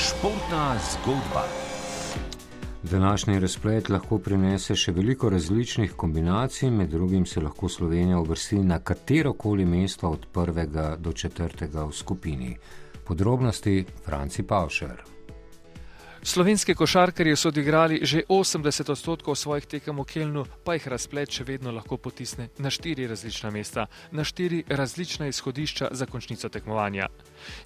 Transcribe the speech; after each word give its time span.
Športna 0.00 0.76
zgodba. 0.92 1.44
Današnji 2.82 3.40
razplet 3.40 3.88
lahko 3.88 4.18
prinese 4.18 4.72
še 4.76 4.92
veliko 4.96 5.28
različnih 5.28 5.92
kombinacij, 5.92 6.70
med 6.70 6.88
drugim 6.88 7.26
se 7.26 7.40
lahko 7.40 7.68
Slovenija 7.68 8.18
uvrsti 8.18 8.62
na 8.64 8.78
katero 8.78 9.32
koli 9.32 9.64
mesto 9.64 10.08
od 10.08 10.26
prvega 10.32 10.96
do 10.96 11.12
četrtega 11.12 11.84
v 11.84 11.92
skupini. 11.92 12.56
Podrobnosti 13.04 13.84
Franci 14.04 14.42
Pavšer. 14.42 15.04
Slovenski 16.22 16.74
košarkarji 16.74 17.36
so 17.36 17.48
odigrali 17.48 18.00
že 18.02 18.22
80 18.28 18.90
odstotkov 18.90 19.36
svojih 19.36 19.66
tekem 19.66 19.96
v 19.96 20.04
Kelnu, 20.04 20.44
pa 20.64 20.76
jih 20.76 20.88
razplet 20.88 21.32
še 21.32 21.44
vedno 21.48 21.72
lahko 21.72 21.96
potisne 21.96 22.50
na 22.60 22.68
štiri 22.70 23.06
različna 23.08 23.50
mesta, 23.50 23.86
na 24.12 24.24
štiri 24.24 24.64
različna 24.68 25.26
izhodišča 25.32 25.88
za 25.92 26.06
končnico 26.06 26.48
tekmovanja. 26.48 27.08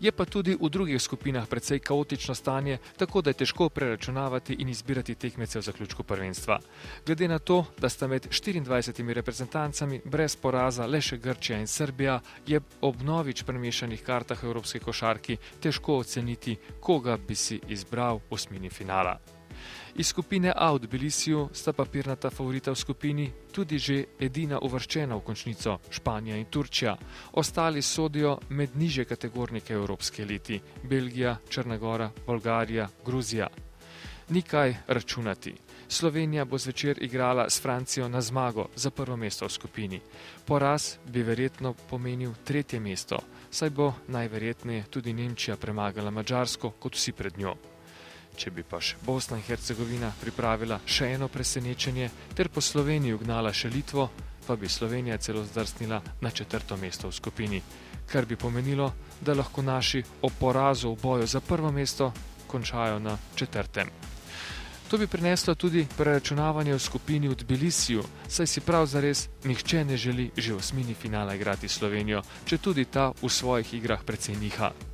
Je 0.00 0.12
pa 0.12 0.24
tudi 0.24 0.52
v 0.60 0.68
drugih 0.68 1.00
skupinah 1.00 1.48
precej 1.48 1.80
kaotično 1.80 2.34
stanje, 2.34 2.76
tako 2.96 3.22
da 3.22 3.30
je 3.30 3.40
težko 3.40 3.68
preračunavati 3.68 4.58
in 4.60 4.68
izbirati 4.68 5.14
tekmece 5.14 5.58
v 5.58 5.62
zaključku 5.62 6.02
prvenstva. 6.02 6.60
Glede 7.06 7.28
na 7.28 7.38
to, 7.38 7.64
da 7.80 7.88
sta 7.88 8.06
med 8.06 8.28
24 8.28 9.12
reprezentancami 9.12 10.02
brez 10.04 10.36
poraza 10.36 10.86
le 10.86 11.00
še 11.00 11.16
Grčija 11.16 11.58
in 11.58 11.66
Srbija, 11.66 12.20
je 12.46 12.60
ob 12.80 13.00
novič 13.02 13.42
premešanih 13.48 14.04
kartah 14.04 14.44
Evropske 14.44 14.78
košarki 14.78 15.38
težko 15.60 15.96
oceniti, 16.04 16.58
koga 16.80 17.16
bi 17.16 17.34
si 17.34 17.60
izbral 17.68 18.20
osmini 18.42 18.70
finala. 18.70 19.18
Iz 19.94 20.06
skupine 20.06 20.52
A 20.56 20.72
v 20.72 20.78
Tbilisiju 20.78 21.48
sta 21.52 21.72
papirnata 21.72 22.30
favorita 22.30 22.72
v 22.72 22.80
skupini 22.80 23.26
tudi 23.52 23.78
že 23.78 24.16
edina 24.18 24.58
uvrščena 24.58 25.14
v 25.14 25.20
končnico 25.20 25.78
Španija 25.90 26.36
in 26.36 26.48
Turčija. 26.48 26.96
Ostali 27.32 27.82
sodijo 27.82 28.38
med 28.48 28.76
niže 28.76 29.04
kategornike 29.04 29.74
evropske 29.74 30.22
eliti- 30.22 30.60
Belgija, 30.90 31.36
Črnagora, 31.48 32.10
Bolgarija, 32.26 32.88
Gruzija. 33.04 33.48
Nikaj 34.28 34.76
računati. 34.88 35.54
Slovenija 35.88 36.44
bo 36.44 36.58
zvečer 36.58 37.02
igrala 37.02 37.50
s 37.50 37.60
Francijo 37.60 38.08
na 38.08 38.20
zmago 38.20 38.68
za 38.76 38.90
prvo 38.90 39.16
mesto 39.16 39.44
v 39.44 39.52
skupini. 39.52 40.00
Poraz 40.46 40.96
bi 41.04 41.22
verjetno 41.22 41.74
pomenil 41.90 42.32
tretje 42.44 42.80
mesto, 42.80 43.18
saj 43.50 43.70
bo 43.70 43.92
najverjetneje 44.08 44.84
tudi 44.90 45.12
Nemčija 45.12 45.56
premagala 45.56 46.10
Mačarsko 46.10 46.70
kot 46.70 46.96
vsi 46.96 47.12
pred 47.12 47.38
njo. 47.38 47.71
Če 48.36 48.50
bi 48.50 48.64
pa 48.64 48.80
še 48.80 48.96
Bosna 49.04 49.36
in 49.36 49.44
Hercegovina 49.46 50.12
pripravila 50.20 50.80
še 50.86 51.12
eno 51.14 51.28
presenečenje 51.28 52.10
ter 52.34 52.48
po 52.48 52.60
Sloveniji 52.60 53.14
ugnala 53.14 53.52
še 53.52 53.68
Litvo, 53.68 54.08
pa 54.46 54.56
bi 54.56 54.68
Slovenija 54.68 55.18
celo 55.18 55.44
zdrsnila 55.44 56.00
na 56.20 56.30
četrto 56.30 56.76
mesto 56.76 57.08
v 57.08 57.14
skupini, 57.14 57.62
kar 58.08 58.26
bi 58.26 58.36
pomenilo, 58.36 58.92
da 59.20 59.34
lahko 59.34 59.62
naši 59.62 60.02
o 60.22 60.30
porazu 60.30 60.94
v 60.94 61.02
boju 61.02 61.26
za 61.26 61.40
prvo 61.40 61.72
mesto 61.72 62.12
končajo 62.46 62.98
na 62.98 63.18
četrtem. 63.34 63.88
To 64.92 64.98
bi 64.98 65.06
prineslo 65.06 65.54
tudi 65.54 65.86
preračunavanje 65.96 66.74
v 66.74 66.78
skupini 66.78 67.28
v 67.28 67.34
Tbilisiju, 67.34 68.02
saj 68.28 68.46
si 68.46 68.60
prav 68.60 68.84
zares 68.86 69.28
nihče 69.44 69.84
ne 69.84 69.96
želi 69.96 70.30
že 70.36 70.52
v 70.52 70.60
osmini 70.60 70.94
finala 70.94 71.34
igrati 71.34 71.68
Slovenijo, 71.68 72.20
če 72.44 72.58
tudi 72.58 72.84
ta 72.84 73.08
v 73.22 73.28
svojih 73.28 73.74
igrah 73.74 74.04
precej 74.04 74.36
niha. 74.36 74.91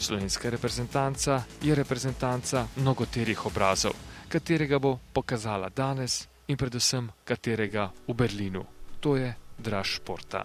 Slovenska 0.00 0.50
reprezentanca 0.50 1.42
je 1.62 1.74
reprezentanca 1.74 2.66
mnogoterih 2.76 3.46
obrazov, 3.46 3.92
katerega 4.28 4.78
bo 4.78 4.98
pokazala 5.12 5.68
danes 5.68 6.28
in 6.48 6.56
predvsem 6.56 7.10
katerega 7.24 7.90
v 8.08 8.14
Berlinu. 8.14 8.64
To 9.00 9.16
je 9.16 9.34
draž 9.58 10.00
športa. 10.00 10.44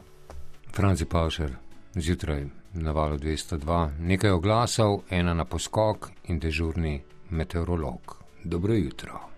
Franci 0.74 1.06
Pavšer, 1.06 1.56
zjutraj 1.96 2.46
na 2.74 2.92
valu 2.92 3.18
202, 3.18 3.90
nekaj 4.00 4.32
oglasov, 4.32 5.04
ena 5.10 5.34
na 5.34 5.46
poskok 5.46 6.10
in 6.28 6.40
dežurni 6.40 7.02
meteorolog. 7.30 8.18
Dobro 8.44 8.74
jutro. 8.74 9.30